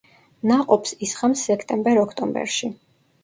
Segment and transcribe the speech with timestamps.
[0.51, 2.73] ნაყოფს ისხამს სექტემბერ-ოქტომბერში.